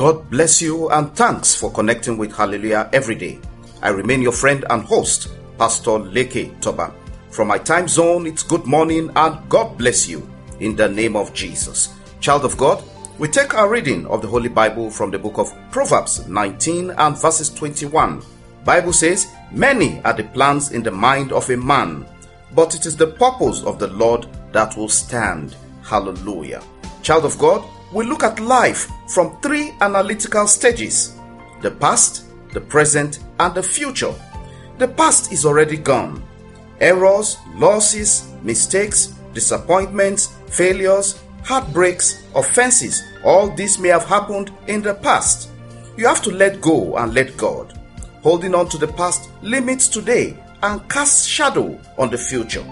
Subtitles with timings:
[0.00, 3.38] God bless you and thanks for connecting with Hallelujah every day.
[3.82, 5.28] I remain your friend and host,
[5.58, 6.94] Pastor Leke Toba.
[7.28, 10.26] From my time zone, it's good morning and God bless you
[10.58, 11.92] in the name of Jesus.
[12.18, 12.82] Child of God,
[13.18, 17.20] we take our reading of the Holy Bible from the book of Proverbs 19 and
[17.20, 18.22] verses 21.
[18.64, 22.06] Bible says, Many are the plans in the mind of a man,
[22.54, 25.56] but it is the purpose of the Lord that will stand.
[25.82, 26.62] Hallelujah.
[27.02, 31.16] Child of God, we look at life from three analytical stages
[31.60, 34.14] the past, the present, and the future.
[34.78, 36.22] The past is already gone.
[36.80, 45.50] Errors, losses, mistakes, disappointments, failures, heartbreaks, offenses, all this may have happened in the past.
[45.96, 47.78] You have to let go and let God.
[48.22, 52.64] Holding on to the past limits today and casts shadow on the future.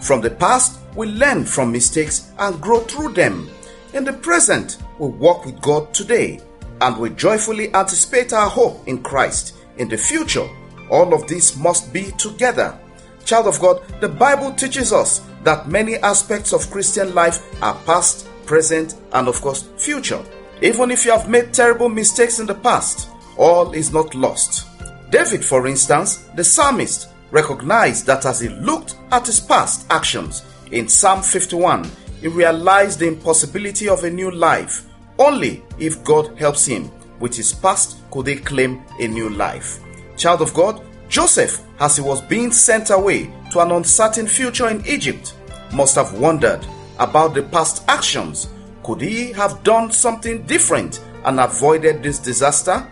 [0.00, 3.48] From the past, we learn from mistakes and grow through them.
[3.92, 6.40] In the present, we walk with God today
[6.80, 9.54] and we joyfully anticipate our hope in Christ.
[9.76, 10.48] In the future,
[10.90, 12.78] all of this must be together.
[13.26, 18.26] Child of God, the Bible teaches us that many aspects of Christian life are past,
[18.46, 20.24] present, and of course, future.
[20.62, 24.66] Even if you have made terrible mistakes in the past, all is not lost.
[25.10, 30.88] David, for instance, the psalmist, recognized that as he looked at his past actions in
[30.88, 31.90] Psalm 51,
[32.22, 34.86] he realized the impossibility of a new life.
[35.18, 39.80] Only if God helps him with his past could he claim a new life.
[40.16, 44.86] Child of God, Joseph, as he was being sent away to an uncertain future in
[44.86, 45.34] Egypt,
[45.74, 46.64] must have wondered
[47.00, 48.48] about the past actions.
[48.84, 52.88] Could he have done something different and avoided this disaster?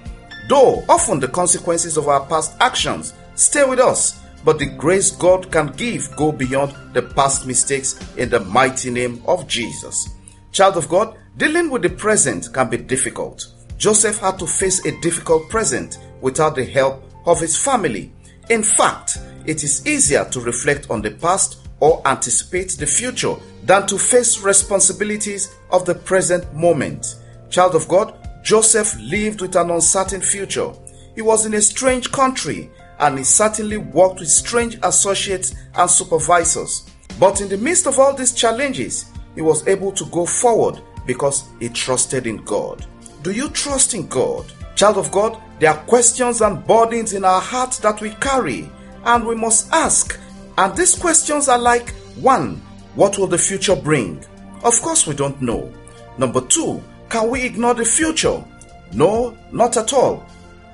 [0.49, 5.51] Though often the consequences of our past actions stay with us, but the grace God
[5.51, 10.11] can give go beyond the past mistakes in the mighty name of Jesus.
[10.53, 13.47] Child of God, dealing with the present can be difficult.
[13.79, 18.13] Joseph had to face a difficult present without the help of his family.
[18.51, 23.35] In fact, it is easier to reflect on the past or anticipate the future
[23.65, 27.17] than to face responsibilities of the present moment.
[27.49, 30.73] Child of God, Joseph lived with an uncertain future.
[31.15, 36.91] He was in a strange country and he certainly worked with strange associates and supervisors.
[37.19, 41.49] But in the midst of all these challenges, he was able to go forward because
[41.59, 42.87] he trusted in God.
[43.23, 44.51] Do you trust in God?
[44.77, 48.71] Child of God, there are questions and burdens in our hearts that we carry,
[49.05, 50.19] and we must ask.
[50.57, 52.57] And these questions are like 1.
[52.95, 54.25] What will the future bring?
[54.63, 55.73] Of course, we don't know.
[56.19, 56.83] Number 2.
[57.09, 58.43] Can we ignore the future?
[58.93, 60.27] No, not at all.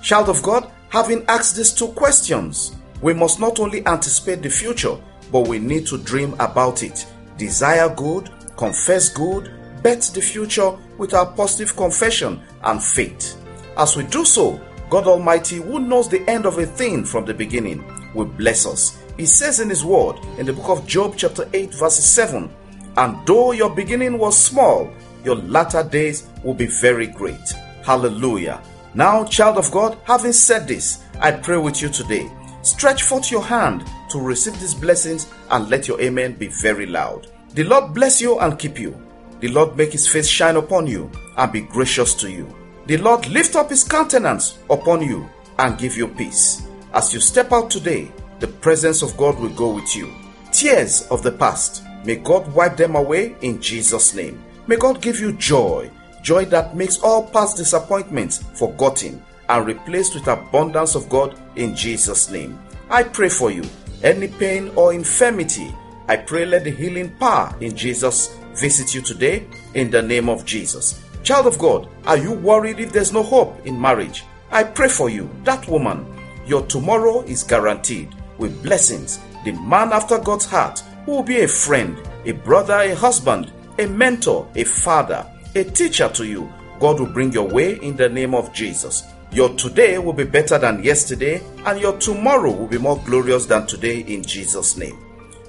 [0.03, 4.97] Child of God, having asked these two questions, we must not only anticipate the future,
[5.31, 9.53] but we need to dream about it, desire good, confess good,
[9.83, 13.37] bet the future with our positive confession and faith.
[13.77, 14.59] As we do so,
[14.89, 18.99] God Almighty, who knows the end of a thing from the beginning, will bless us.
[19.19, 22.49] He says in His Word in the book of Job, chapter 8, verse 7
[22.97, 24.91] And though your beginning was small,
[25.27, 27.51] your latter days will be very great.
[27.85, 28.62] Hallelujah.
[28.97, 32.33] Now, child of God, having said this, I pray with you today.
[32.62, 37.27] Stretch forth your hand to receive these blessings and let your amen be very loud.
[37.53, 38.99] The Lord bless you and keep you.
[39.41, 42.49] The Lord make his face shine upon you and be gracious to you.
[42.87, 46.67] The Lord lift up his countenance upon you and give you peace.
[46.95, 50.11] As you step out today, the presence of God will go with you.
[50.53, 54.43] Tears of the past, may God wipe them away in Jesus' name.
[54.67, 55.91] May God give you joy,
[56.26, 62.32] joy that makes all past disappointments forgotten and replaced with abundance of God in Jesus'
[62.32, 62.59] name.
[62.91, 63.62] I pray for you.
[64.03, 65.72] Any pain or infirmity,
[66.09, 70.44] I pray let the healing power in Jesus visit you today in the name of
[70.44, 71.00] Jesus.
[71.23, 74.25] Child of God, are you worried if there's no hope in marriage?
[74.50, 76.12] I pray for you, that woman.
[76.44, 79.20] Your tomorrow is guaranteed with blessings.
[79.44, 83.87] The man after God's heart who will be a friend, a brother, a husband, a
[83.87, 85.25] mentor, a father,
[85.56, 86.53] a teacher to you.
[86.79, 89.05] God will bring your way in the name of Jesus.
[89.32, 93.67] Your today will be better than yesterday, and your tomorrow will be more glorious than
[93.67, 94.99] today in Jesus' name.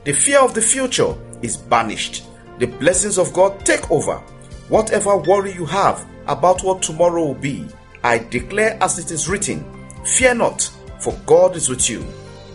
[0.05, 2.23] The fear of the future is banished.
[2.59, 4.17] The blessings of God take over.
[4.69, 7.67] Whatever worry you have about what tomorrow will be,
[8.03, 9.65] I declare as it is written
[10.05, 12.05] Fear not, for God is with you.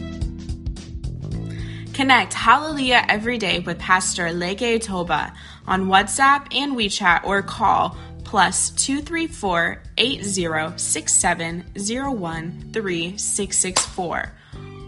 [1.93, 5.33] Connect Hallelujah every day with Pastor Leke Toba
[5.67, 7.95] on WhatsApp and WeChat or call
[8.31, 14.31] plus 234 8067 3664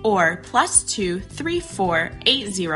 [0.06, 2.68] or plus 234 80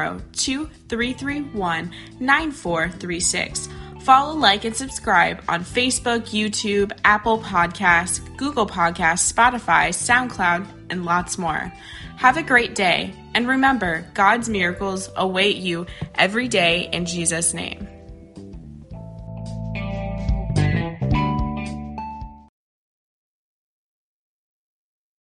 [2.20, 3.70] 9436.
[4.02, 11.38] Follow, like, and subscribe on Facebook, YouTube, Apple Podcasts, Google Podcasts, Spotify, SoundCloud, and lots
[11.38, 11.72] more.
[12.18, 15.86] Have a great day, and remember, God's miracles await you
[16.16, 17.97] every day in Jesus' name.